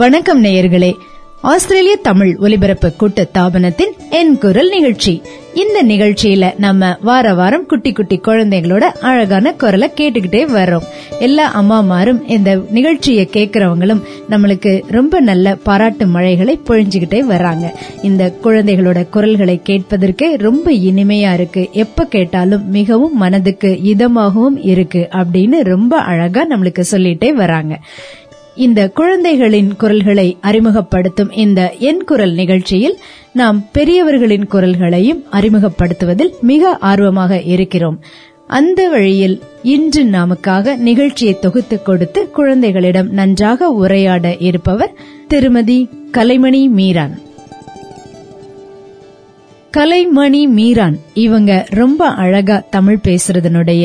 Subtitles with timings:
[0.00, 0.90] வணக்கம் நேயர்களே
[1.44, 5.12] ஆஸ்திரேலிய தமிழ் ஒலிபரப்பு கூட்ட தாபனத்தின் என் குரல் நிகழ்ச்சி
[5.54, 10.86] இந்த நிகழ்ச்சியில நம்ம வார வாரம் குட்டி குட்டி குழந்தைங்களோட அழகான குரலை கேட்டுக்கிட்டே வர்றோம்
[11.18, 14.02] எல்லா அம்மாமாரும் இந்த நிகழ்ச்சியை கேட்கறவங்களும்
[14.30, 17.66] நம்மளுக்கு ரொம்ப நல்ல பாராட்டு மழைகளை பொழிஞ்சுக்கிட்டே வர்றாங்க
[18.02, 25.94] இந்த குழந்தைகளோட குரல்களை கேட்பதற்கே ரொம்ப இனிமையா இருக்கு எப்ப கேட்டாலும் மிகவும் மனதுக்கு இதமாகவும் இருக்கு அப்படின்னு ரொம்ப
[26.06, 27.74] அழகா நம்மளுக்கு சொல்லிட்டே வராங்க
[28.56, 32.96] இந்த குழந்தைகளின் குரல்களை அறிமுகப்படுத்தும் இந்த என் குரல் நிகழ்ச்சியில்
[33.32, 37.98] நாம் பெரியவர்களின் குரல்களையும் அறிமுகப்படுத்துவதில் மிக ஆர்வமாக இருக்கிறோம்
[38.46, 39.36] அந்த வழியில்
[39.62, 44.96] இன்று நமக்காக நிகழ்ச்சியை தொகுத்து கொடுத்து குழந்தைகளிடம் நன்றாக உரையாட இருப்பவர்
[45.28, 45.78] திருமதி
[46.12, 47.14] கலைமணி மீரான்
[49.72, 53.84] கலைமணி மீரான் இவங்க ரொம்ப அழகா தமிழ் பேசுறதனுடைய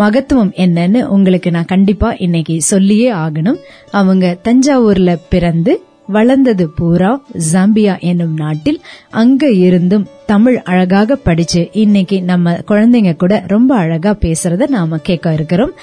[0.00, 3.58] மகத்துவம் என்னன்னு உங்களுக்கு நான் கண்டிப்பா இன்னைக்கு சொல்லியே ஆகணும்
[3.90, 5.72] அவங்க தஞ்சாவூர்ல பிறந்து
[6.08, 7.10] வளர்ந்தது பூரா
[7.50, 8.78] ஜாம்பியா என்னும் நாட்டில்
[9.12, 15.74] அங்க இருந்தும் தமிழ் அழகாக படிச்சு இன்னைக்கு நம்ம குழந்தைங்க கூட ரொம்ப அழகா பேசுறத நாம கேட்க இருக்கிறோம்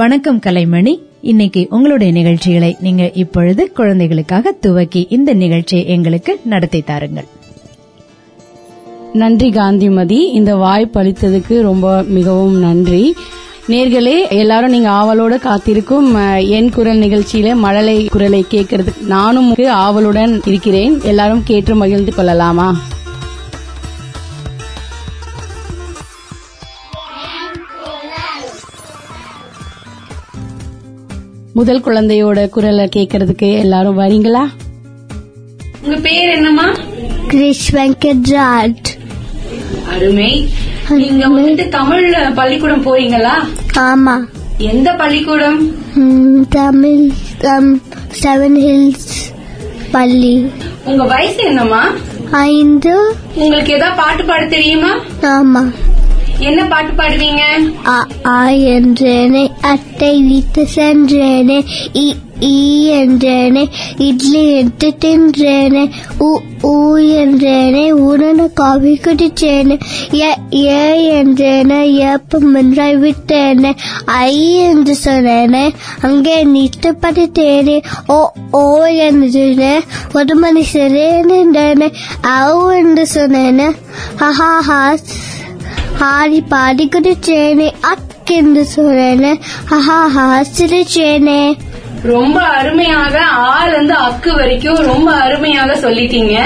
[0.00, 0.94] வணக்கம் கலைமணி
[1.22, 7.28] இன்னைக்கு உங்களுடைய நிகழ்ச்சிகளை நீங்க இப்பொழுது குழந்தைகளுக்காக துவக்கி இந்த நிகழ்ச்சியை எங்களுக்கு நடத்தி தாருங்கள்
[9.14, 13.14] நன்றி காந்திமதி இந்த வாய்ப்பு அளித்ததுக்கு ரொம்ப மிகவும் நன்றி
[13.68, 16.14] நேர்களே எல்லாரும் நீங்க ஆவலோட காத்திருக்கும்
[16.40, 19.54] என் குரல் நிகழ்ச்சியில மழலை குரலை கேட்கறதுக்கு நானும்
[19.66, 22.74] ஆவலுடன் இருக்கிறேன் எல்லாரும் கேட்டு மகிழ்ந்து கொள்ளலாமா
[31.54, 34.44] முதல் குழந்தையோட குரலை கேட்கறதுக்கு எல்லாரும் வரீங்களா
[35.82, 36.66] உங்க பேர் என்னமா
[37.28, 38.90] கிரிஷ் வெங்கட்
[39.92, 40.30] அருமை
[40.98, 43.34] நீங்க வந்துட்டு தமிழ்ல பள்ளிக்கூடம் போறீங்களா
[43.86, 44.14] ஆமா
[44.68, 45.58] எந்த பள்ளிக்கூடம்
[46.50, 47.04] தமிழ்
[48.22, 49.10] செவன் ஹில்ஸ்
[49.92, 50.34] பள்ளி
[50.84, 51.82] உங்க வயசு என்னம்மா
[52.48, 52.94] ஐந்து
[53.36, 54.92] உங்களுக்கு ஏதாவது பாட்டு பாட தெரியுமா
[55.32, 55.62] ஆமா
[56.40, 57.44] என்ன பாட்டு பாடுவீங்க
[58.32, 58.40] ஆ
[58.74, 61.58] என்றேனே அட்டை வீட்டு சென்றேனே
[62.40, 62.56] ஈ
[62.92, 63.64] என்றேனே
[63.98, 65.84] இட்லி எடுத்து தின்றேனே
[66.20, 66.30] உ
[66.62, 66.74] ஊ
[67.22, 69.76] என்றேனே உடனே காஃபி குடிச்சேனே
[70.14, 70.80] ஏ ஏ
[71.12, 71.80] என்றேனே
[72.08, 73.72] ஏப்பம் என்றாய் விட்டேனே
[74.06, 74.36] ஐ
[74.60, 75.64] என்று சொன்னேனே
[76.00, 77.76] அங்கே நித்து படித்தேனே
[78.08, 78.18] ஓ
[78.52, 78.64] ஓ
[79.08, 79.72] என்றேனே
[80.12, 81.88] ஒரு மணி சிறேனே
[82.36, 83.68] அவ் என்று சொன்னேனே
[84.20, 85.08] ஹஹா ஹாஸ்
[85.98, 89.32] ஹாரி பாடி குடிச்சேனே அக் என்று சொன்னேனே
[89.70, 90.26] ஹஹா
[90.52, 91.40] சிரிச்சேனே
[92.06, 93.14] ரொம்ப அருமையாக
[93.48, 96.36] ஆறு இருந்து அக்கு வரைக்கும் ரொம்ப அருமையாக சொல்லிட்டீங்க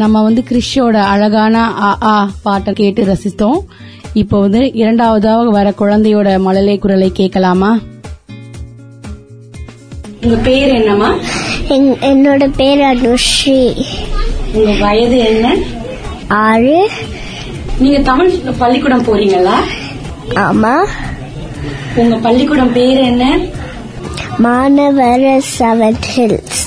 [0.00, 3.58] நம்ம வந்து கிறிஷோட அழகான ஆ ஆ பாட்டை கேட்டு ரசித்தோம்
[4.14, 7.70] இப்போ வந்து இரண்டாவதாக வர குழந்தையோட மழலை குரலை கேட்கலாமா
[10.22, 11.10] உங்க பேர் என்னமா
[12.08, 13.60] என்னோட பேர் அனுஸ்ரீ
[14.54, 15.46] உங்க வயது என்ன
[16.42, 16.76] ஆறு
[17.78, 18.30] நீங்க தமிழ்
[18.58, 19.56] பள்ளிக்கூடம் போறீங்களா
[20.42, 20.74] ஆமா
[21.96, 23.24] உங்க பள்ளிக்கூடம் பேர் என்ன
[24.38, 26.62] மாணவர் செவன் ஹில்ஸ்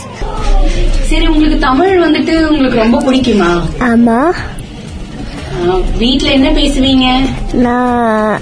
[1.09, 3.51] சரி உங்களுக்கு தமிழ் வந்துட்டு உங்களுக்கு ரொம்ப பிடிக்குமா
[3.85, 4.19] ஆமா
[5.99, 7.07] வீட்ல என்ன பேசுவீங்க
[7.65, 8.42] நான்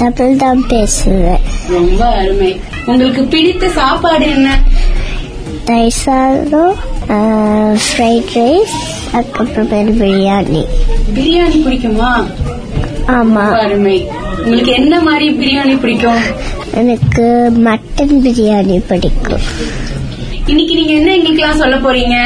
[0.14, 1.42] தமிழ் தான் பேசுவேன்
[1.70, 2.52] ரொம்ப அருமை
[2.86, 4.48] உங்களுக்கு பிடித்த சாப்பாடு என்ன
[5.64, 6.00] தயிர்
[7.84, 8.76] ஃப்ரைட் ரைஸ்
[9.14, 10.62] அதுக்கப்புறமேல் பிரியாணி
[11.14, 12.12] பிரியாணி பிடிக்குமா
[13.14, 13.98] ஆமா அருமை
[14.38, 16.22] உங்களுக்கு என்ன மாதிரி பிரியாணி பிடிக்கும்
[16.74, 17.24] எனக்கு
[17.64, 19.44] மட்டன் பிரியாணி பிடிக்கும்
[20.46, 22.16] இன்னைக்கு நீங்க என்ன எங்களுக்கு சொல்ல போறீங்க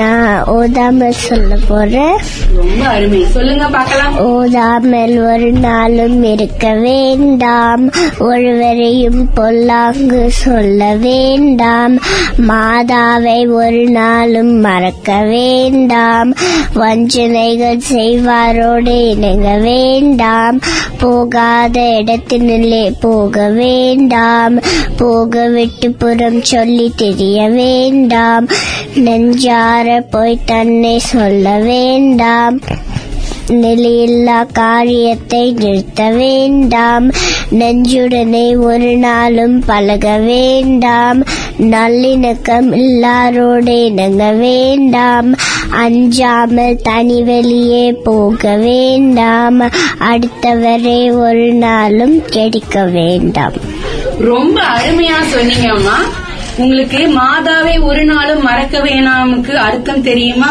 [0.00, 2.14] நான் ஓதாமல் சொல்ல போறேன்
[2.90, 7.84] அருமை சொல்லுங்க பார்க்கலாம் ஓதாமல் ஒரு நாளும் இருக்க வேண்டாம்
[8.28, 11.96] ஒருவரையும் பொல்லாங்கு சொல்ல வேண்டாம்
[12.48, 16.32] மாதாவை ஒரு நாளும் மறக்க வேண்டாம்
[16.74, 20.58] வஞ்சனைகள் செய்வாரோடு இணங்க வேண்டாம்
[21.00, 24.56] போகாத இடத்தினிலே போக வேண்டாம்
[24.96, 28.46] போக விட்டு புறம் சொல்லி தெரிய வேண்டாம்
[29.10, 32.56] நெஞ்சார போய் தன்னை சொல்ல வேண்டாம்
[33.54, 37.06] நிலையில்லா காரியத்தை நிறுத்த வேண்டாம்
[37.58, 41.20] நெஞ்சுடனே ஒரு நாளும் பழக வேண்டாம்
[41.72, 45.30] நல்லிணக்கம் எல்லாரோடு இணங்க வேண்டாம்
[45.80, 49.60] அஞ்சாமல் தனி வெளியே போக வேண்டாம்
[50.10, 53.56] அடுத்தவரே ஒரு நாளும் கெடுக்க வேண்டாம்
[54.24, 55.98] ரொம்ப அருமையா சொன்னீங்கம்மா
[56.58, 60.50] உங்களுக்கு மாதாவை ஒரு நாளும் மறக்க வேணாமுக்கு அர்த்தம் தெரியுமா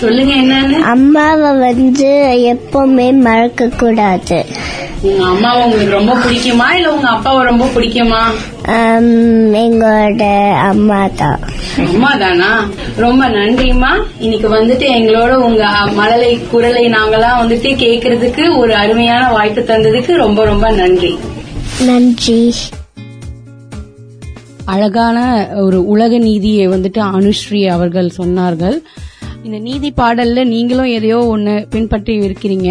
[0.00, 2.10] சொல்லுங்க என்னன்னு அம்மாவை வந்து
[2.52, 4.38] எப்பவுமே மறக்க கூடாது
[5.02, 8.22] உங்க அம்மாவை உங்களுக்கு ரொம்ப பிடிக்குமா இல்ல உங்க அப்பாவை ரொம்ப பிடிக்குமா
[9.62, 10.24] எங்களோட
[10.68, 11.38] அம்மா தான்
[11.84, 12.50] அம்மா தானா
[12.96, 13.92] ரொம்ப நன்றிம்மா
[14.18, 15.64] இன்னைக்கு வந்துட்டு எங்களோட உங்க
[15.94, 21.14] மழலை குரலை நாங்களாம் வந்துட்டு கேக்குறதுக்கு ஒரு அருமையான வாய்ப்பு தந்ததுக்கு ரொம்ப ரொம்ப நன்றி
[21.86, 22.42] நன்றி
[24.70, 25.18] அழகான
[25.64, 28.76] ஒரு உலக நீதியை வந்துட்டு அனுஸ்ரீ அவர்கள் சொன்னார்கள்
[29.44, 32.70] இந்த நீதி பாடல்ல நீங்களும் எதையோ ஒன்று பின்பற்றி இருக்கிறீங்க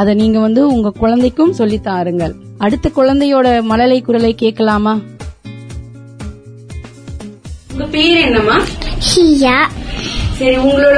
[0.00, 2.34] அதை நீங்க வந்து உங்க குழந்தைக்கும் சொல்லி தாருங்கள்
[2.58, 4.94] அடுத்த குழந்தையோட மழலை குரலை கேட்கலாமா
[7.72, 8.56] உங்க பேர் என்னமா
[10.38, 10.96] சரி உங்களோட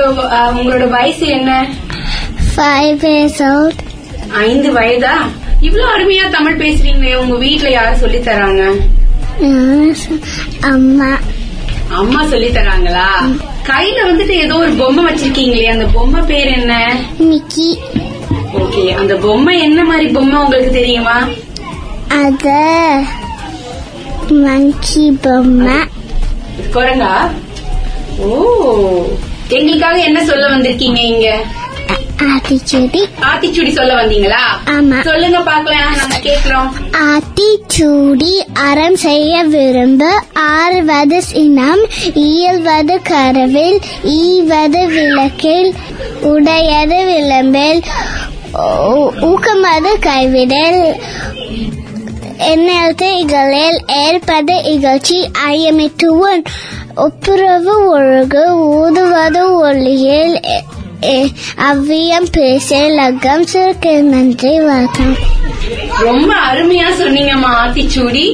[0.55, 1.53] உங்களோட வயசு என்ன
[2.51, 3.05] ஃபைவ்
[4.43, 5.15] ஐந்து வயதா
[5.61, 8.65] இவ்வளவு அருமையா தமிழ் பேசுறீங்களே உங்க வீட்டுல யாரும் சொல்லி தராங்க
[10.71, 11.11] அம்மா
[11.99, 13.07] அம்மா சொல்லி தராங்களா
[13.69, 16.75] கையில வந்துட்டு ஏதோ ஒரு பொம்மை வச்சிருக்கீங்களே அந்த பொம்மை பேர் என்ன
[17.29, 17.71] நிக்கி
[18.61, 21.17] ஓகே அந்த பொம்மை என்ன மாதிரி பொம்மை உங்களுக்கு தெரியுமா
[22.19, 22.49] அத
[24.45, 25.79] மங்கி பொம்மை
[26.75, 27.15] குரங்கா
[28.21, 28.29] ஓ
[29.51, 31.29] எங்களுக்காக என்ன சொல்ல வந்திருக்கீங்க இங்க
[32.27, 34.43] ஆத்திச்சூடி ஆத்திச்சூடி சொல்ல வந்தீங்களா
[34.71, 36.71] ஆமா சொல்லுங்க பாக்கலாம் நம்ம கேக்குறோம்
[38.65, 40.05] அறம் செய்ய விரும்ப
[40.55, 41.83] ஆறுவது இனம்
[42.25, 43.79] இயல்வது கரவில்
[44.19, 45.71] ஈவது விளக்கில்
[46.31, 47.81] உடையது விளம்பில்
[49.29, 50.83] ஊக்கமது கைவிடல்
[52.47, 55.19] என்னது இகழில் ஏற்பது இகழ்ச்சி
[55.49, 56.45] ஐயமிட்டுவன்
[56.99, 58.45] ஒப்புரவு ஒழுகு
[58.75, 60.37] ஊதுவது ஒளியில்
[61.09, 61.27] eh,
[61.63, 65.15] அவ்வியம் பேசல கம்சருக்கு நன்றி வணக்கம்
[66.03, 68.25] ரொம்ப அருமையா சொன்னீங்கம்மா ஆத்திச்சூடி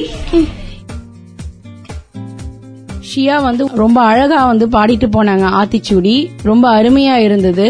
[3.09, 6.15] ஷியா வந்து ரொம்ப அழகா வந்து பாடிட்டு போனாங்க ஆத்திச்சூடி
[6.43, 7.67] ரொம்ப அருமையா இருந்தது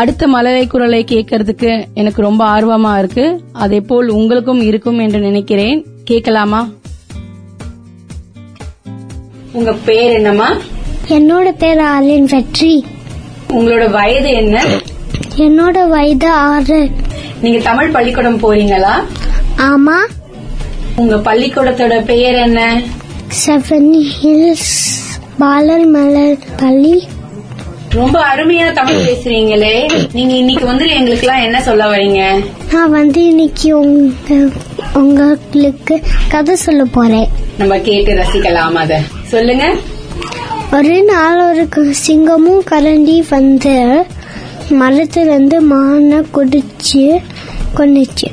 [0.00, 1.70] அடுத்த மலரை குரலை கேட்கறதுக்கு
[1.94, 3.24] எனக்கு ரொம்ப ஆர்வமா இருக்கு
[3.58, 5.80] அதே போல் உங்களுக்கும் இருக்கும் என்று நினைக்கிறேன்
[6.04, 6.60] கேட்கலாமா
[9.52, 10.50] உங்க பேர் என்னம்மா
[11.08, 12.72] என்னோட பேர் ஆலின் வெற்றி
[13.48, 14.56] உங்களோட வயது என்ன
[15.44, 16.80] என்னோட வயது ஆறு
[17.42, 18.94] நீங்க தமிழ் பள்ளிக்கூடம் போறீங்களா
[19.66, 19.98] ஆமா
[20.96, 22.60] உங்க பள்ளிக்கூடத்தோட பெயர் என்ன
[23.38, 24.72] செவன் ஹில்ஸ்
[25.38, 26.96] பாலர் மலர் பள்ளி
[27.94, 29.74] ரொம்ப அருமையா தமிழ் பேசுறீங்களே
[30.12, 32.22] நீங்க இன்னைக்கு வந்து எங்களுக்கு எல்லாம் என்ன சொல்ல வரீங்க
[32.72, 34.34] நான் வந்து இன்னைக்கு உங்க
[35.00, 35.94] உங்களுக்கு
[36.28, 37.28] கதை சொல்ல போறேன்
[37.58, 38.98] நம்ம கேட்டு ரசிக்கலாம் அத
[39.32, 39.66] சொல்லுங்க
[40.72, 41.92] ஒரு நாள் ஒரு
[41.98, 43.76] சிங்கமும் கரண்டி வந்து
[44.70, 47.04] மரத்துலேருந்து மானை குடிச்சு
[47.76, 48.28] கொண்டுச்சு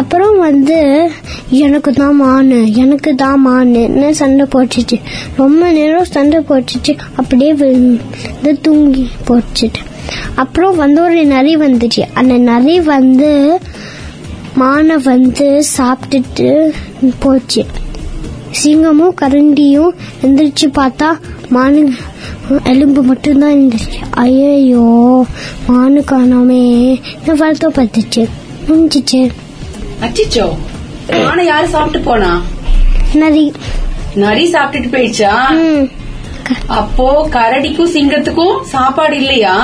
[0.00, 0.76] அப்புறம் வந்து
[1.58, 4.98] எனக்கு தான் மானு எனக்கு தான் மானுன்னு சண்டை போட்டுச்சு
[5.36, 7.52] ரொம்ப நேரம் சண்டை போட்டுச்சு அப்படியே
[8.62, 9.68] தூங்கி போட்டுச்சு
[10.34, 13.60] அப்புறம் வந்து ஒரு நரி வந்துச்சு அந்த நரி வந்து
[14.58, 16.48] மானை வந்து சாப்பிட்டுட்டு
[17.18, 17.62] போச்சு
[18.52, 19.92] சிங்கமும் கரண்டியும்
[20.22, 21.10] எந்திரிச்சு பார்த்தா
[21.54, 21.80] மானு
[22.72, 24.84] எலும்பு மட்டும்தான் இருந்துச்சு ஐயோ
[25.68, 26.62] மானு காணாமே
[27.24, 28.22] நான் வளர்த்த பார்த்துச்சு
[28.66, 29.22] முடிஞ்சிச்சு
[30.06, 30.46] அச்சிச்சோ
[31.18, 32.32] மானை யாரு சாப்பிட்டு போனா
[33.14, 33.44] நரி
[34.16, 35.32] நரி சாப்பிட்டுட்டு போயிடுச்சா
[36.76, 39.54] அப்போ கரடிக்கும் சிங்கத்துக்கும் சாப்பாடு இல்லையா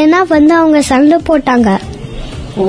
[0.00, 1.70] ஏன்னா வந்து அவங்க சண்டை போட்டாங்க
[2.58, 2.66] ஓ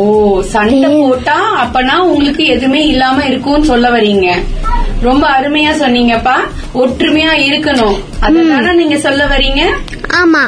[0.51, 4.27] சண்டை போட்டா அப்பனா உங்களுக்கு எதுவுமே இல்லாம இருக்கும்னு சொல்ல வரீங்க
[5.07, 6.35] ரொம்ப அருமையா சொன்னீங்கப்பா
[6.81, 9.61] ஒற்றுமையா இருக்கணும் அதுதானே நீங்க சொல்ல வரீங்க
[10.19, 10.43] ஆமா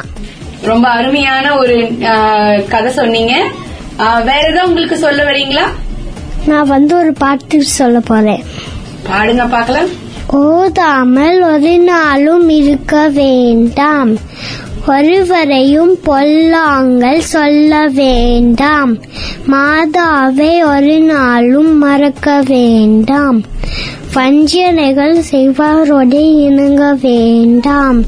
[0.70, 1.76] ரொம்ப அருமையான ஒரு
[2.68, 3.34] கதை சொன்னீங்க
[4.28, 5.66] வேற ஏதாவது உங்களுக்கு சொல்ல வரீங்களா
[6.48, 8.42] நான் வந்து ஒரு பாட்டு சொல்ல போறேன்
[9.08, 9.90] பாடுங்க பாக்கலாம்
[10.40, 14.12] ஓதாமல் ஒரு நாளும் இருக்க வேண்டாம்
[14.88, 18.92] ஒருவரையும் பொல்லாங்கள் சொல்ல வேண்டாம்
[19.52, 23.38] மாதாவை ஒரு நாளும் மறக்க வேண்டாம்
[24.14, 27.98] வஞ்சியனைகள் செய்வாரோடே இணங்க வேண்டாம்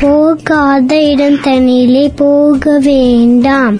[0.00, 3.76] போகாத இடம் தண்ணிலே போக வேண்டாம்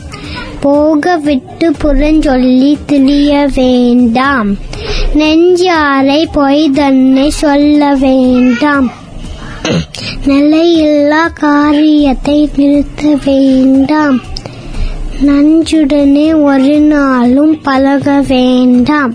[0.61, 4.51] போக விட்டு புறஞ்சொல்லி திரிய வேண்டாம்
[5.15, 8.89] நெஞ்சாலை பொய் தன்னை சொல்ல வேண்டாம்
[10.27, 14.19] நிலையில்லா காரியத்தை நிறுத்த வேண்டாம்
[15.23, 19.13] நஞ்சுடனே ஒரு நாளும் பழக வேண்டாம்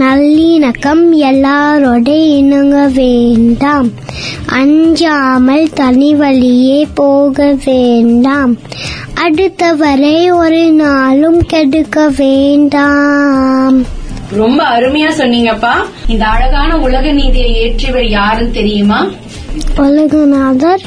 [0.00, 2.08] நல்லிணக்கம் எல்லாரோட
[2.32, 3.88] இணங்க வேண்டாம்
[4.58, 8.52] அஞ்சாமல் தனி வழியே போக வேண்டாம்
[9.24, 13.78] அடுத்தவரை ஒரு நாளும் கெடுக்க வேண்டாம்
[14.34, 15.74] ரொம்ப அருமையா சொன்னீங்கப்பா
[16.06, 19.00] இந்த அழகான உலக நீதியை ஏற்றியவர் யாருன்னு தெரியுமா
[19.82, 20.84] உலகநாதர்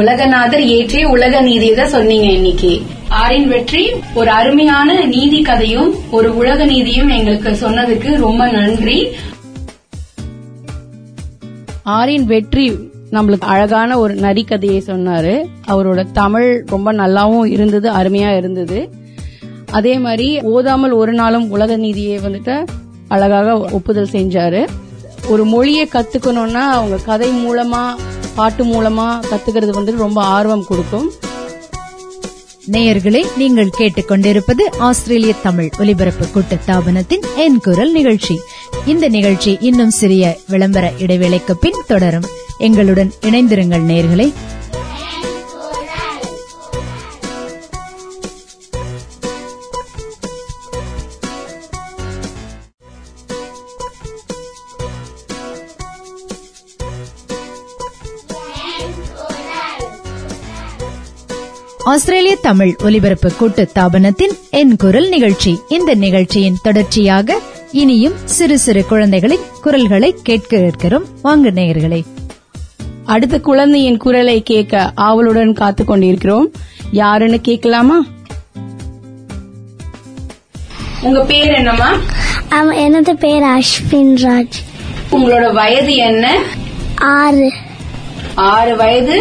[0.00, 2.70] உலகநாதர் ஏற்றிய உலக நீதியை தான் சொன்னீங்க இன்னைக்கு
[3.14, 3.82] ஆரின் வெற்றி
[4.14, 8.98] ஒரு அருமையான நீதி கதையும் ஒரு உலக நீதியும் எங்களுக்கு சொன்னதுக்கு ரொம்ப நன்றி
[11.92, 12.66] ஆரின் வெற்றி
[13.12, 15.34] நம்மளுக்கு அழகான ஒரு நரி கதையை சொன்னாரு
[15.66, 18.78] அவரோட தமிழ் ரொம்ப நல்லாவும் இருந்தது அருமையா இருந்தது
[19.72, 22.56] அதே மாதிரி ஓதாமல் ஒரு நாளும் உலக நீதியை வந்துட்டு
[23.08, 24.62] அழகாக ஒப்புதல் செஞ்சாரு
[25.28, 27.84] ஒரு மொழியை கத்துக்கணும்னா அவங்க கதை மூலமா
[28.34, 31.08] பாட்டு மூலமா கத்துக்கிறது வந்து ரொம்ப ஆர்வம் கொடுக்கும்
[32.66, 38.34] நேயர்களே நீங்கள் கேட்டுக்கொண்டிருப்பது ஆஸ்திரேலிய தமிழ் ஒலிபரப்பு கூட்டத்தாபனத்தின் என் குரல் நிகழ்ச்சி
[38.86, 42.28] இந்த நிகழ்ச்சி இன்னும் சிறிய விளம்பர இடைவேளைக்கு பின் தொடரும்
[42.60, 44.28] எங்களுடன் இணைந்திருங்கள் நேயர்களே
[61.86, 67.36] ஆஸ்திரேலிய தமிழ் ஒலிபரப்பு கூட்டு தாபனத்தின் என் குரல் நிகழ்ச்சி இந்த நிகழ்ச்சியின் தொடர்ச்சியாக
[67.72, 72.00] இனியும் சிறு சிறு குழந்தைகளின் குரல்களை கேட்க இருக்கிறோம் வாங்க நேயர்களே
[73.06, 74.74] அடுத்த குழந்தையின் குரலை கேட்க
[75.04, 76.46] ஆவலுடன் காத்து கொண்டிருக்கிறோம்
[76.92, 77.98] யாருன்னு கேட்கலாமா
[81.02, 81.90] உங்க பேர் என்னமா
[82.84, 84.58] எனது பேர் அஸ்வின் ராஜ்
[85.10, 86.26] உங்களோட வயது என்ன
[87.14, 87.48] ஆறு
[88.48, 89.16] ஆறு வயது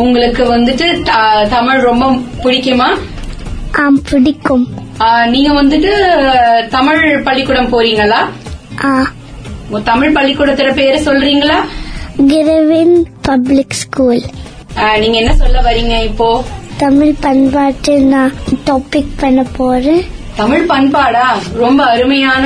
[0.00, 0.86] உங்களுக்கு வந்துட்டு
[1.48, 2.04] தமிழ் ரொம்ப
[2.44, 2.88] பிடிக்குமா
[4.04, 4.64] பிடிக்கும்
[5.26, 5.92] நீங்க வந்துட்டு
[6.68, 8.20] தமிழ் பள்ளிக்கூடம் போறீங்களா
[9.84, 11.58] தமிழ் பள்ளிக்கூடத்துல பேரு சொல்றீங்களா
[12.26, 12.96] கிரவின்
[13.22, 14.22] பப்ளிக் ஸ்கூல்
[14.98, 16.28] நீங்க என்ன சொல்ல வரீங்க இப்போ
[16.78, 18.34] தமிழ் பண்பாட்டு நான்
[18.64, 20.02] டாபிக் பண்ண போறேன்
[20.36, 21.26] தமிழ் பண்பாடா
[21.56, 22.44] ரொம்ப அருமையான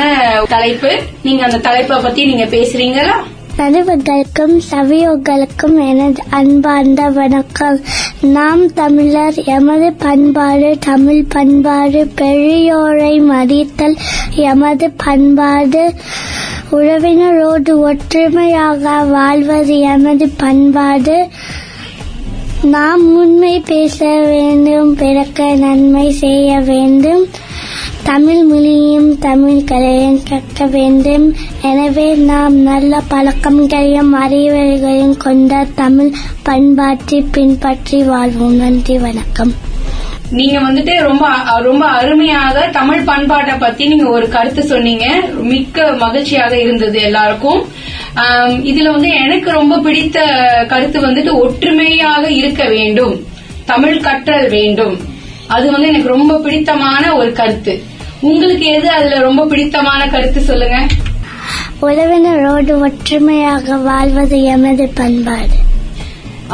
[0.49, 0.90] தலைப்பு
[1.23, 3.16] நீங்க அந்த தலைப்பை பத்தி நீங்க பேசுறீங்களா
[3.57, 7.78] நடுவர்களுக்கும் சவியோகளுக்கும் எனது அன்பார்ந்த வணக்கம்
[8.28, 13.97] நாம் தமிழர் எமது பண்பாடு தமிழ் பண்பாடு பெரியோரை மதித்தல்
[14.45, 15.85] எமது பண்பாடு
[16.71, 21.16] உறவினரோடு ஒற்றுமையாக வாழ்வது எமது பண்பாடு
[22.66, 23.99] நாம் உண்மை பேச
[24.26, 27.25] வேண்டும் பிறக்க நன்மை செய்ய வேண்டும்
[28.02, 31.26] தமிழ் மொழியும் தமிழ் கலையும் கற்க வேண்டும்
[31.62, 36.12] எனவே நாம் நல்ல பழக்கங்களையும் அறிவுரைகளையும் கொண்ட தமிழ்
[36.43, 39.52] பண்பாட்டை பின்பற்றி வாழ்வோம் நன்றி வணக்கம்
[40.31, 41.25] நீங்க வந்துட்டு ரொம்ப
[41.62, 45.07] ரொம்ப அருமையாக தமிழ் பண்பாட்டை பத்தி நீங்க ஒரு கருத்து சொன்னீங்க
[45.43, 47.61] மிக்க மகிழ்ச்சியாக இருந்தது எல்லாருக்கும்
[48.62, 50.19] இதுல வந்து எனக்கு ரொம்ப பிடித்த
[50.66, 53.14] கருத்து வந்துட்டு ஒற்றுமையாக இருக்க வேண்டும்
[53.64, 54.97] தமிழ் கற்றல் வேண்டும்
[55.49, 57.75] அது வந்து எனக்கு ரொம்ப பிடித்தமான ஒரு கருத்து
[58.23, 60.78] உங்களுக்கு எது அதுல ரொம்ப பிடித்தமான கருத்து சொல்லுங்க
[61.83, 65.59] உறவினரோடு ஒற்றுமையாக வாழ்வது எமது பண்பாடு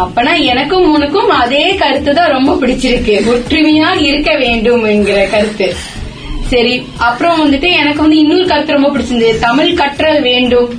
[0.00, 5.69] அப்பனா எனக்கும் உனக்கும் அதே கருத்து தான் ரொம்ப பிடிச்சிருக்கு ஒற்றுமையா இருக்க வேண்டும் என்கிற கருத்து
[6.51, 6.75] சரி
[7.01, 10.71] அப்புறம் வந்துட்டு எனக்கு வந்து இன்னொரு கருத்து ரொம்ப பிடிச்சிருந்தது தமிழ் கற்றல் வேண்டும்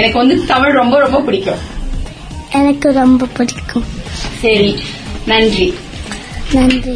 [0.00, 1.62] எனக்கு வந்து தமிழ் ரொம்ப ரொம்ப பிடிக்கும்
[2.52, 3.88] எனக்கு ரொம்ப பிடிக்கும்
[4.42, 4.70] சரி
[5.26, 5.68] நன்றி
[6.54, 6.96] நன்றி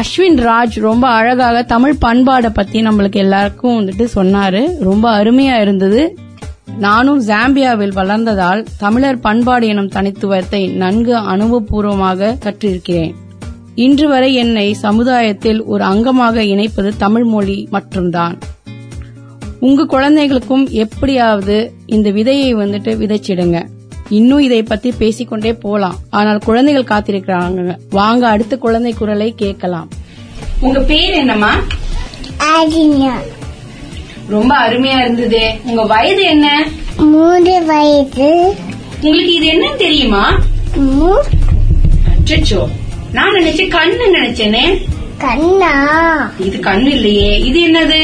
[0.00, 6.02] அஸ்வின் ராஜ் ரொம்ப அழகாக தமிழ் பண்பாடை பத்தி நம்மளுக்கு எல்லாருக்கும் வந்துட்டு சொன்னாரு ரொம்ப அருமையா இருந்தது
[6.78, 13.14] நானும் ஜாம்பியாவில் வளர்ந்ததால் தமிழர் பண்பாடு எனும் தனித்துவத்தை நன்கு அனுபவபூர்வமாக கற்றிருக்கிறேன்
[13.76, 18.36] இன்று வரை என்னை சமுதாயத்தில் ஒரு அங்கமாக இணைப்பது தமிழ் மொழி மட்டும்தான்
[19.60, 21.56] உங்க குழந்தைகளுக்கும் எப்படியாவது
[21.86, 23.58] இந்த விதையை வந்துட்டு விதைச்சிடுங்க
[24.08, 29.88] இன்னும் இதை பத்தி பேசிக்கொண்டே போலாம் ஆனால் குழந்தைகள் காத்திருக்கிறாங்க வாங்க அடுத்த குழந்தை குரலை கேட்கலாம்
[30.60, 31.52] உங்க பேர் என்னமா
[34.28, 36.46] ரொம்ப அருமையா இருந்தது உங்க வயது என்ன
[37.08, 38.30] மூணு வயது
[39.00, 40.24] உங்களுக்கு இது என்ன தெரியுமா
[42.30, 42.62] அச்சோ
[43.12, 44.64] நான் நினைச்சேன் கண்ணு நினைச்சேனே
[45.18, 45.72] கண்ணா
[46.38, 48.02] இது கண்ணு இல்லையே இது என்னது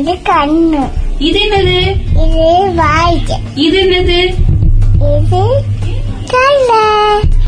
[0.00, 0.82] இது கண்ணு
[1.20, 1.78] இது என்னது
[3.56, 4.20] இது என்னது
[5.08, 5.42] இது
[6.30, 6.84] தலை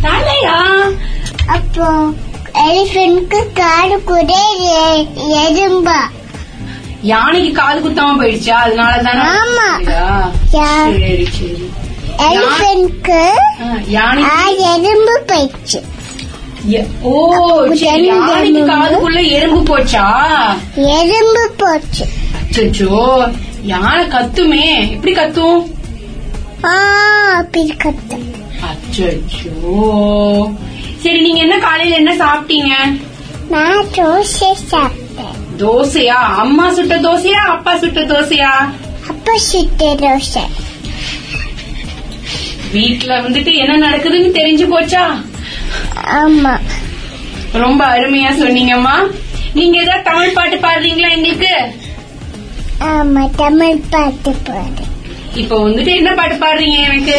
[0.03, 0.59] தலையா
[1.55, 1.89] அப்போ
[2.63, 4.45] எலிஃபென்ட்க்கு காடு குடே
[5.41, 6.01] எறும்பா
[7.05, 9.69] யானைக்கு காது குத்தாம போயிடுச்சா அதனால தானே ஆமா
[10.53, 11.67] சரி சரி
[12.27, 13.21] எலிஃபென்ட்க்கு
[14.71, 15.81] எறும்பு போயிடுச்சு
[17.05, 17.13] ஓ
[17.83, 20.07] யானைக்கு காதுக்குள்ள எறும்பு போச்சா
[20.99, 22.07] எறும்பு போச்சு
[23.67, 24.67] யானை கத்துமே
[24.93, 25.61] எப்படி கத்தும்
[26.71, 28.19] ஆப்பிள் கத்த
[28.69, 29.11] அச்சோ
[31.03, 32.73] சரி நீங்க என்ன காலையில என்ன சாப்பிட்டீங்க
[33.51, 38.53] நான் தோசை சாப்பிட்டேன் தோசையா அம்மா சுட்ட தோசையா அப்பா சுட்ட தோசையா
[39.11, 40.45] அப்பா சுட்ட தோசை
[42.73, 45.05] வீட்ல வந்துட்டு என்ன நடக்குதுன்னு தெரிஞ்சு போச்சா
[46.19, 46.55] ஆமா
[47.55, 48.97] ரொம்ப அருமையா சொன்னீங்கம்மா
[49.55, 51.55] நீங்க ஏதாவது தமிழ் பாட்டு பாடுறீங்களா எங்களுக்கு
[52.91, 54.85] ஆமா தமிழ் பாட்டு பாடு
[55.35, 57.19] இப்போ வந்துட்டு என்ன பாட்டு பாடுறீங்க எனக்கு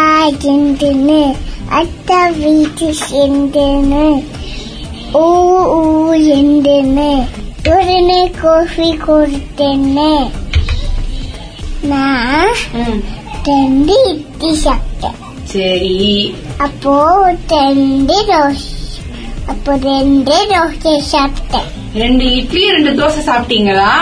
[0.22, 1.10] ஆகின்றன
[1.70, 2.10] அத்த
[2.36, 3.94] வீட்டு சென்றன
[5.14, 5.24] ஊ
[5.70, 5.80] ஊ
[6.30, 6.98] என்றன
[7.68, 10.06] உடனே கோஃபி கொடுத்தன
[11.82, 12.54] நான்
[13.44, 15.18] ரெண்டு இட்லி சாப்பிட்டேன்
[15.44, 15.98] சரி
[16.58, 16.96] அப்போ
[17.50, 18.18] ரெண்டு
[19.46, 21.79] அப்போ ரெண்டு சாப்பிட்டேன்
[21.94, 23.92] ரெண்டு இட்லி ரெண்டு தோசை சாப்பிட்டீங்களா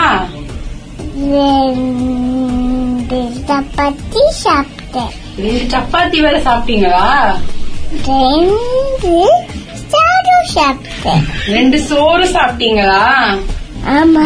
[3.49, 5.13] சப்பாத்தி சாப்பிட்டேன்
[5.37, 7.07] ரெண்டு சப்பாத்தி வேற சாப்பிட்டீங்களா
[8.01, 9.07] ரெண்டு
[9.87, 11.25] சோறு சாப்பிட்டேன்
[11.49, 13.01] ரெண்டு சோறு சாப்பிட்டீங்களா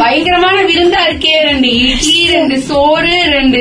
[0.00, 3.61] பயங்கரமான விருந்தா இருக்கே ரெண்டு இட்லி ரெண்டு சோறு ரெண்டு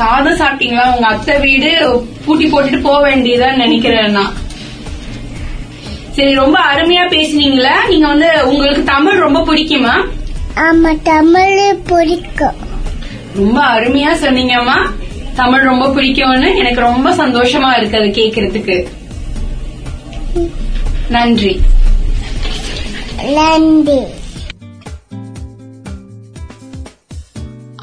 [0.00, 1.70] சாதம் சாப்பிட்டீங்களா உங்க அத்தை வீடு
[2.24, 4.34] பூட்டி போட்டுட்டு போக வேண்டியதான்னு நினைக்கிறேன் நான்
[6.16, 9.94] சரி ரொம்ப அருமையா பேசுனீங்களா நீங்க வந்து உங்களுக்கு தமிழ் ரொம்ப பிடிக்குமா
[10.60, 11.58] ஆமா தமிழ்
[11.88, 12.56] பிடிக்கும்
[13.36, 14.76] ரொம்ப அருமையா சொன்னீங்கம்மா
[15.34, 18.76] தமிழ் ரொம்ப பிடிக்கும்னு எனக்கு ரொம்ப சந்தோஷமா இருக்கு அது கேக்குறதுக்கு
[21.10, 21.52] நன்றி
[23.36, 24.00] நன்றி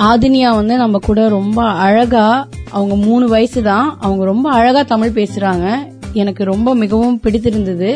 [0.04, 2.26] ஆதினியா வந்து நம்ம கூட ரொம்ப அழகா
[2.72, 5.66] அவங்க மூணு வயசு தான் அவங்க ரொம்ப அழகா தமிழ் பேசுறாங்க
[6.14, 7.92] எனக்கு ரொம்ப மிகவும் பிடித்திருந்தது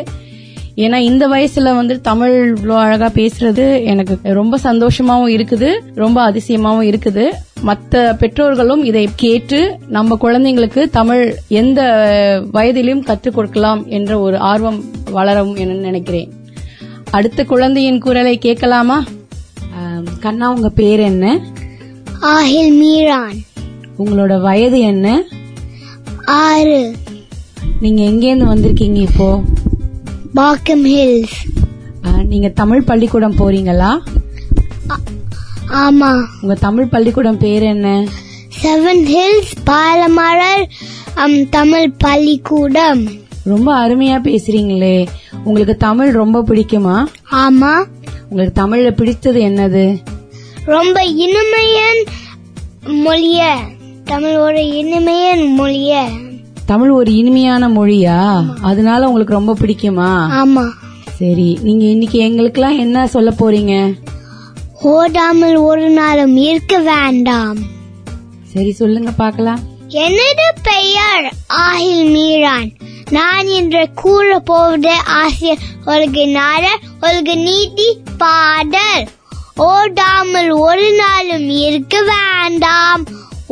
[0.77, 5.69] ஏன்னா இந்த வயசுல வந்து தமிழ் இவ்வளோ அழகா பேசுறது எனக்கு ரொம்ப சந்தோஷமாவும் இருக்குது
[5.95, 7.25] ரொம்ப அதிசயமாவும் இருக்குது
[7.61, 9.59] மற்ற பெற்றோர்களும் இதை கேட்டு
[9.87, 11.23] நம்ம குழந்தைங்களுக்கு தமிழ்
[11.53, 11.79] எந்த
[12.51, 14.79] வயதிலும் கற்றுக் கொடுக்கலாம் என்ற ஒரு ஆர்வம்
[15.11, 16.29] வளரும் என நினைக்கிறேன்
[17.11, 18.99] அடுத்த குழந்தையின் குரலை கேட்கலாமா
[20.19, 21.25] கண்ணா உங்க பேர் என்ன
[22.77, 23.37] மீரான்
[23.97, 25.07] உங்களோட வயது என்ன
[26.39, 26.79] ஆறு
[27.79, 29.29] நீங்க எங்கேருந்து வந்திருக்கீங்க இப்போ
[30.33, 31.37] பாக்கம் ஹில்ஸ்
[32.23, 33.91] நீங்க தமிழ் பள்ளிக்கூடம் போறீங்களா
[35.77, 36.09] ஆமா
[36.41, 37.87] உங்க தமிழ் பள்ளிக்கூடம் பேர் என்ன
[38.61, 40.65] செவன் ஹில்ஸ் பாலமலர்
[41.49, 43.01] தமிழ் பள்ளிக்கூடம்
[43.43, 44.97] ரொம்ப அருமையா பேசுறீங்களே
[45.43, 46.97] உங்களுக்கு தமிழ் ரொம்ப பிடிக்குமா
[47.37, 47.73] ஆமா
[48.29, 49.85] உங்களுக்கு தமிழ்ல பிடித்தது என்னது
[50.65, 52.01] ரொம்ப இனிமையன்
[53.03, 53.41] மொழிய
[54.05, 56.03] தமிழோட இனிமையன் மொழியை
[56.67, 58.17] தமிழ் ஒரு இனிமையான மொழியா
[58.61, 60.11] அதனால உங்களுக்கு ரொம்ப பிடிக்குமா
[60.37, 60.65] ஆமா
[61.13, 63.75] சரி நீங்க இன்னைக்கு எல்லாம் என்ன சொல்ல போறீங்க
[64.89, 67.59] ஓடாமல் ஒரு நாளும் இருக்க வேண்டாம்
[68.51, 69.61] சரி சொல்லுங்க பாக்கலாம்
[70.01, 71.25] எனது பெயர்
[71.61, 72.69] ஆஹில் மீரான்
[73.11, 77.89] நான் இன்று கூற போவது ஆசிரியர் ஒழுகு நாடர் ஒழுகு நீதி
[78.23, 79.05] பாடல்
[79.67, 83.03] ஓடாமல் ஒரு நாளும் இருக்க வேண்டாம்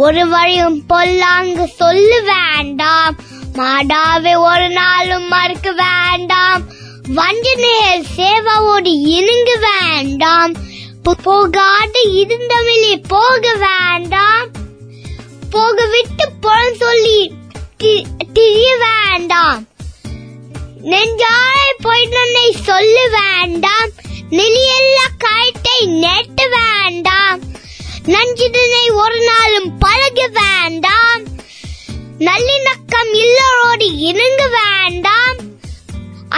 [0.00, 3.16] ஒரு வழியும் பொல்லாங்கு சொல்லு வேண்டாம்
[3.58, 6.64] மாடாவே ஒரு நாளும் மறுக்க வேண்டாம்
[7.64, 10.54] நேர் சேவாவோடு இணங்க வேண்டாம்
[11.26, 14.48] போகாட்டு இருந்தமிழி போக வேண்டாம்
[15.50, 17.20] போக விட்டு புலம் சொல்லி
[18.34, 19.62] திரிய வேண்டாம்
[20.86, 23.92] நெஞ்சாலை பொய்தனை சொல்லு வேண்டாம்
[24.32, 27.42] நெலியெல்லாம் கயிட்டை நெட்டு வேண்டாம்
[28.14, 31.24] நஞ்சிதனை ஒரு நாளும் பழக வேண்டாம்
[32.20, 35.38] நல்லிணக்கம் இல்லோடு இணங்க வேண்டாம்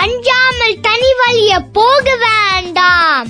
[0.01, 3.29] அஞ்சாமல் தனி வழிய போக வேண்டாம்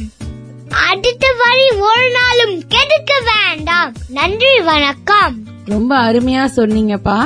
[0.86, 5.36] அடுத்த வழி ஒரு நாளும் கெடுக்க வேண்டாம் நன்றி வணக்கம்
[5.68, 7.20] ரொம்ப அருமையா சொன்னீங்கப்பா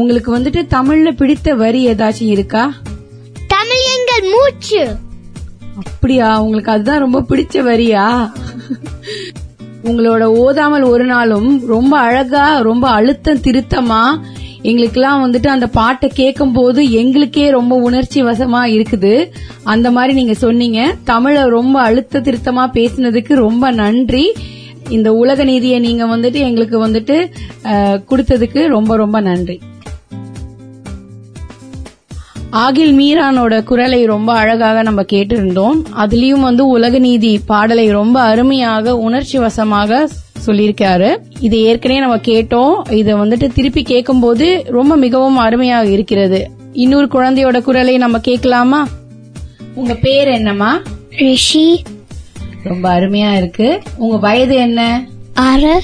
[0.00, 2.64] உங்களுக்கு வந்துட்டு தமிழ்ல பிடித்த வரி ஏதாச்சும் இருக்கா
[3.48, 4.82] தமிழ் எங்கள் மூச்சு
[5.82, 8.06] அப்படியா உங்களுக்கு அதுதான் ரொம்ப பிடிச்ச வரியா
[9.84, 14.02] உங்களோட ஓதாமல் ஒரு நாளும் ரொம்ப அழகா ரொம்ப அழுத்தம் திருத்தமா
[14.62, 19.14] எங்களுக்கெல்லாம் வந்துட்டு அந்த பாட்டை கேட்கும் போது எங்களுக்கே ரொம்ப உணர்ச்சி வசமா இருக்குது
[19.64, 24.24] அந்த மாதிரி நீங்க சொன்னீங்க தமிழ ரொம்ப அழுத்த திருத்தமா பேசினதுக்கு ரொம்ப நன்றி
[24.88, 27.18] இந்த உலக நீதியை நீங்க வந்துட்டு எங்களுக்கு வந்துட்டு
[28.08, 29.58] கொடுத்ததுக்கு ரொம்ப ரொம்ப நன்றி
[32.52, 39.38] ஆகில் மீரானோட குரலை ரொம்ப அழகாக நம்ம கேட்டிருந்தோம் அதுலயும் வந்து உலக நீதி பாடலை ரொம்ப அருமையாக உணர்ச்சி
[39.38, 40.00] வசமாக
[40.46, 41.08] சொல்லியிருக்காரு
[41.40, 46.40] இது ஏற்கனவே நம்ம கேட்டோம் இதை வந்துட்டு திருப்பி கேட்கும் போது ரொம்ப மிகவும் அருமையாக இருக்கிறது
[46.74, 48.80] இன்னொரு குழந்தையோட குரலை நம்ம கேட்கலாமா
[49.74, 50.70] உங்க பேர் என்னமா
[51.18, 51.66] ரிஷி
[52.64, 53.68] ரொம்ப அருமையா இருக்கு
[53.96, 54.80] உங்க வயது என்ன
[55.44, 55.74] ஆறு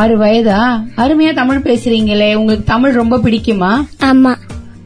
[0.00, 0.60] ஆறு வயதா
[0.96, 3.72] அருமையா தமிழ் பேசுறீங்களே உங்களுக்கு தமிழ் ரொம்ப பிடிக்குமா
[4.08, 4.32] ஆமா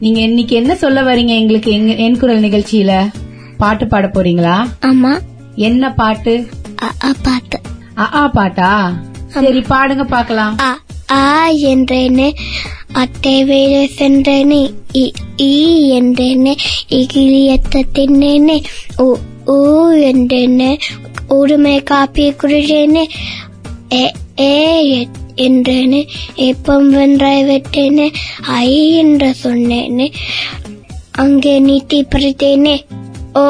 [0.01, 1.71] நீங்க இன்னைக்கு என்ன சொல்ல வரீங்க எங்களுக்கு
[2.05, 2.93] என் குரல் நிகழ்ச்சியில
[3.57, 4.55] பாட்டு பாட போறீங்களா
[4.87, 5.11] ஆமா
[5.61, 6.33] என்ன பாட்டு
[7.25, 7.57] பாட்டு
[7.97, 8.69] ஆ பாட்டா
[9.35, 10.55] சரி பாடுங்க பாக்கலாம்
[11.13, 11.23] ஆ
[11.71, 12.27] என்றேனே
[12.93, 14.61] அட்டை வேலை சென்றேனே
[15.43, 15.51] ஈ
[15.97, 16.53] என்றேனே
[16.99, 18.57] இகிலியத்த தின்னேனே
[18.99, 19.07] ஓ
[19.49, 19.59] ஊ
[20.11, 20.71] என்றேனே
[21.31, 23.03] உடுமை காப்பி குடிச்சேனே
[23.93, 24.03] ஏ
[24.43, 24.51] ஏ
[25.37, 26.01] என்றேனே
[26.37, 28.07] ஏப்பம் வென்றாய் விட்டேனே
[28.61, 28.71] ஐ
[28.95, 30.11] என்று சொன்னேனே
[31.11, 32.75] அங்கே நீட்டி பறித்தேனே
[33.33, 33.43] ஓ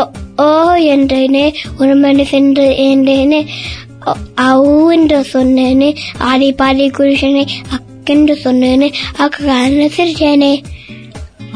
[0.42, 0.50] ஓ
[0.76, 1.46] என்றேனே
[1.78, 3.42] ஒரு மணி சென்று ஏண்டேனே
[4.94, 5.90] என்று சொன்னேனே
[6.20, 7.44] ஆடி பாடி குருஷனே
[7.72, 8.90] அக்கென்று சொன்னேனே
[9.18, 10.54] அக்கான சிரிச்சேனே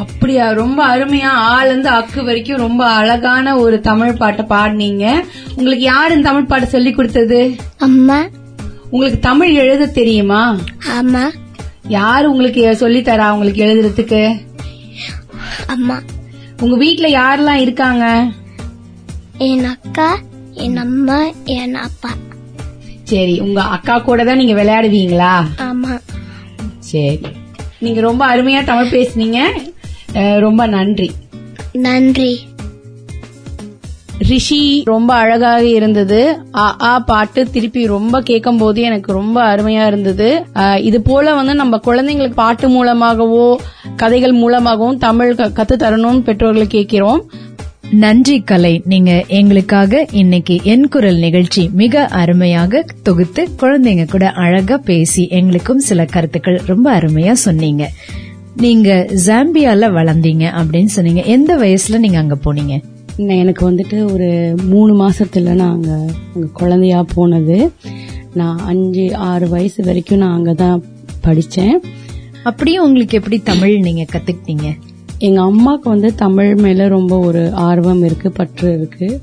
[0.00, 5.05] அப்படியா ரொம்ப அருமையா ஆள் இருந்து அக்கு வரைக்கும் ரொம்ப அழகான ஒரு தமிழ் பாட்டை பாடினீங்க
[5.55, 7.39] உங்களுக்கு யாரு தமிழ் பாட்டு சொல்லி கொடுத்தது
[7.77, 8.19] அம்மா
[8.91, 10.41] உங்களுக்கு தமிழ் எழுத தெரியுமா
[10.93, 11.23] ஆமா
[11.89, 14.21] யாரு உங்களுக்கு சொல்லி தரா உங்களுக்கு எழுதுறதுக்கு
[15.67, 15.97] அம்மா
[16.62, 18.05] உங்க வீட்ல யாரெல்லாம் இருக்காங்க
[19.45, 20.10] என் அக்கா
[20.58, 21.19] என் அம்மா
[21.55, 22.12] என் அப்பா
[23.03, 25.34] சரி உங்க அக்கா கூட தான் நீங்க விளையாடுவீங்களா
[25.65, 25.93] ஆமா
[26.81, 27.31] சரி
[27.79, 29.39] நீங்க ரொம்ப அருமையா தமிழ் பேசுனீங்க
[30.39, 31.10] ரொம்ப நன்றி
[31.79, 32.31] நன்றி
[34.21, 34.60] ரிஷி
[34.86, 36.19] ரொம்ப அழகாக இருந்தது
[36.55, 40.27] ஆ ஆ பாட்டு திருப்பி ரொம்ப கேட்கும் போது எனக்கு ரொம்ப அருமையா இருந்தது
[40.81, 43.47] இது போல வந்து நம்ம குழந்தைங்களுக்கு பாட்டு மூலமாகவோ
[43.95, 47.21] கதைகள் மூலமாகவும் தமிழ் கத்து தரணும்னு பெற்றோர்களை கேட்கிறோம்
[48.01, 55.23] நன்றி கலை நீங்க எங்களுக்காக இன்னைக்கு என் குரல் நிகழ்ச்சி மிக அருமையாக தொகுத்து குழந்தைங்க கூட அழகா பேசி
[55.31, 57.86] எங்களுக்கும் சில கருத்துக்கள் ரொம்ப அருமையா சொன்னீங்க
[58.58, 58.89] நீங்க
[59.25, 62.75] ஜாம்பியால வளர்ந்தீங்க அப்படின்னு சொன்னீங்க எந்த வயசுல நீங்க அங்க போனீங்க
[63.36, 64.29] எனக்கு வந்துட்டு ஒரு
[64.63, 67.58] மூணு மாசத்துல நான் அங்க குழந்தையா போனது
[68.34, 70.81] நான் அஞ்சு ஆறு வயசு வரைக்கும் நான் அங்கே தான்
[71.21, 71.75] படித்தேன்
[72.43, 74.67] அப்படியே உங்களுக்கு எப்படி தமிழ் நீங்கள் கற்றுக்கிட்டீங்க
[75.19, 79.19] எங்கள் அம்மாவுக்கு வந்து தமிழ் மேலே ரொம்ப ஒரு ஆர்வம் இருக்குது பற்று இருக்குது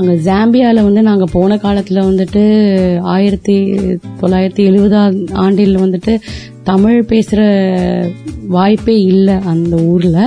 [0.00, 2.42] அங்கே ஜாம்பியாவில் வந்து நாங்கள் போன காலத்தில் வந்துட்டு
[3.08, 3.56] ஆயிரத்தி
[4.20, 6.14] தொள்ளாயிரத்தி எழுபதாம் ஆண்டில் வந்துட்டு
[6.62, 7.42] தமிழ் பேசுகிற
[8.48, 10.22] வாய்ப்பே இல்லை அந்த ஊரில்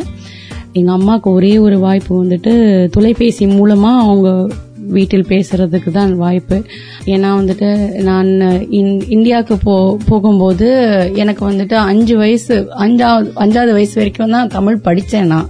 [0.78, 2.54] எங்க அம்மாவுக்கு ஒரே ஒரு வாய்ப்பு வந்துட்டு
[2.90, 4.30] தொலைபேசி மூலமா அவங்க
[4.90, 6.58] வீட்டில் பேசுறதுக்கு தான் வாய்ப்பு
[7.06, 7.70] ஏன்னா வந்துட்டு
[8.02, 8.30] நான்
[8.72, 9.76] இன் இந்தியாவுக்கு போ
[10.08, 10.68] போகும்போது
[11.16, 15.50] எனக்கு வந்துட்டு அஞ்சு வயசு அஞ்சாவது அஞ்சாவது வயசு வரைக்கும் தான் தமிழ் படித்தேன் நான்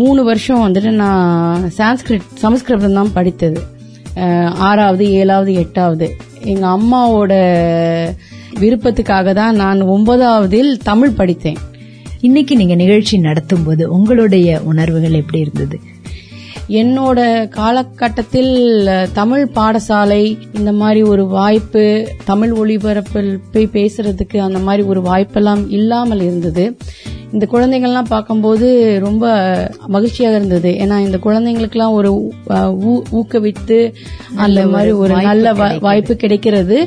[0.00, 3.60] மூணு வருஷம் வந்துட்டு நான் சான்ஸ்கிரிட் சமஸ்கிருதம் தான் படித்தது
[4.62, 6.08] ஆறாவது ஏழாவது எட்டாவது
[6.44, 7.34] எங்கள் அம்மாவோட
[8.60, 11.60] விருப்பத்துக்காக தான் நான் ஒன்பதாவதில் தமிழ் படித்தேன்
[12.22, 15.76] இன்னைக்கு நீங்க நிகழ்ச்சி நடத்தும் போது உங்களுடைய உணர்வுகள் எப்படி இருந்தது
[16.72, 17.20] என்னோட
[17.48, 18.52] காலகட்டத்தில்
[19.12, 20.20] தமிழ் பாடசாலை
[20.52, 21.82] இந்த மாதிரி ஒரு வாய்ப்பு
[22.24, 26.66] தமிழ் ஒளிபரப்பில் போய் பேசுறதுக்கு அந்த மாதிரி ஒரு வாய்ப்பெல்லாம் இல்லாமல் இருந்தது
[27.32, 28.68] இந்த குழந்தைங்கள்லாம் பார்க்கும்போது
[28.98, 29.26] ரொம்ப
[29.86, 32.10] மகிழ்ச்சியாக இருந்தது ஏன்னா இந்த குழந்தைங்களுக்குலாம் ஒரு
[33.12, 33.80] ஊக்குவித்து
[34.36, 35.52] அந்த மாதிரி ஒரு நல்ல
[35.78, 36.78] வாய்ப்பு கிடைக்கிறது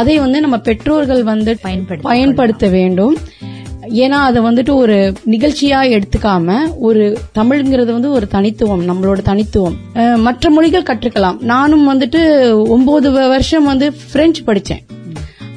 [0.00, 1.54] அதை வந்து நம்ம பெற்றோர்கள் வந்து
[2.02, 3.16] பயன்படுத்த வேண்டும்
[3.82, 4.96] ஏன்னா அதை வந்துட்டு ஒரு
[5.30, 6.56] நிகழ்ச்சியா எடுத்துக்காம
[6.78, 7.18] ஒரு
[7.34, 9.76] தமிழ்ங்கிறது வந்து ஒரு தனித்துவம் நம்மளோட தனித்துவம்
[10.16, 12.20] மற்ற மொழிகள் கற்றுக்கலாம் நானும் வந்துட்டு
[12.68, 14.82] ஒன்பது வருஷம் வந்து பிரெஞ்சு படிச்சேன்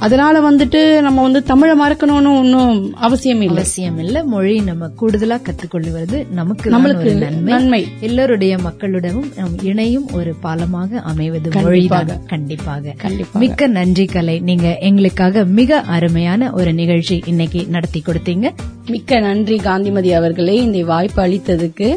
[0.00, 6.18] அதனால வந்துட்டு நம்ம வந்து தமிழை மறக்கணும்னு ஒன்னும் அவசியம் இல்லை அவசியம் இல்ல மொழி நம்ம கூடுதலா கத்துக்கொள்வது
[6.32, 7.12] நமக்கு நம்மளுக்கு
[7.50, 9.30] நன்மை எல்லோருடைய மக்களுடனும்
[9.64, 16.74] இணையும் ஒரு பாலமாக அமைவது மொழியாக கண்டிப்பாக கண்டிப்பாக மிக்க நன்றி கலை நீங்க எங்களுக்காக மிக அருமையான ஒரு
[16.74, 18.50] நிகழ்ச்சி இன்னைக்கு நடத்தி கொடுத்தீங்க
[18.88, 21.90] மிக்க நன்றி காந்திமதி அவர்களே இந்த வாய்ப்பு அளித்ததுக்கு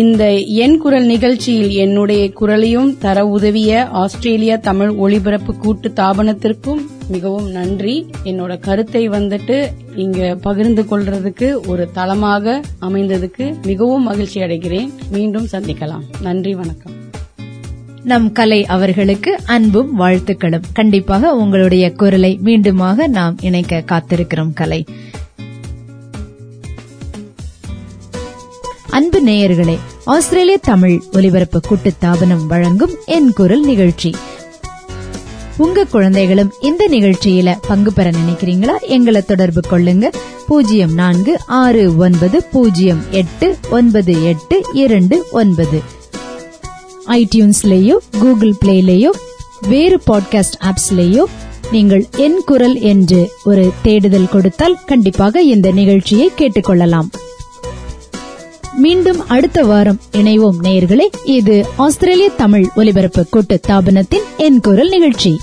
[0.00, 0.24] இந்த
[0.56, 3.70] என் குரல் நிகழ்ச்சியில் என்னுடைய குரலையும் தர உதவிய
[3.92, 6.82] ஆஸ்திரேலியா தமிழ் ஒளிபரப்பு கூட்டு தாபனத்திற்கும்
[7.08, 7.96] மிகவும் நன்றி
[8.24, 9.56] என்னோட கருத்தை வந்துட்டு
[9.96, 12.56] இங்க பகிர்ந்து கொள்றதுக்கு ஒரு தளமாக
[12.80, 16.96] அமைந்ததுக்கு மிகவும் மகிழ்ச்சி அடைகிறேன் மீண்டும் சந்திக்கலாம் நன்றி வணக்கம்
[18.04, 24.80] நம் கலை அவர்களுக்கு அன்பும் வாழ்த்துக்களும் கண்டிப்பாக உங்களுடைய குரலை மீண்டுமாக நாம் இணைக்க காத்திருக்கிறோம் கலை
[28.90, 29.74] அன்பு நேயர்களே
[30.06, 34.10] ஆஸ்திரேலிய தமிழ் ஒலிபரப்பு கூட்டு தாபனம் வழங்கும் என் குரல் நிகழ்ச்சி
[35.56, 40.06] உங்க குழந்தைகளும் இந்த நிகழ்ச்சியில பங்கு பெற நினைக்கிறீங்களா எங்களை தொடர்பு கொள்ளுங்க
[40.46, 43.48] பூஜ்ஜியம் நான்கு ஆறு ஒன்பது பூஜ்ஜியம் எட்டு
[43.70, 45.80] ஒன்பது எட்டு இரண்டு ஒன்பது
[47.16, 49.12] ஐடியூன்ஸ்லேயோ கூகுள் பிளேலேயோ
[49.68, 51.24] வேறு பாட்காஸ்ட் ஆப்ஸ்லேயோ
[51.70, 57.10] நீங்கள் என் குரல் என்று ஒரு தேடுதல் கொடுத்தால் கண்டிப்பாக இந்த நிகழ்ச்சியை கேட்டுக்கொள்ளலாம்
[58.76, 61.06] மீண்டும் அடுத்த வாரம் இணைவோம் நேயர்களே
[61.30, 61.54] இது
[61.76, 65.32] ஆஸ்திரேலிய தமிழ் ஒலிபரப்பு கூட்டு தாபனத்தின் என் குரல் நிகழ்ச்சி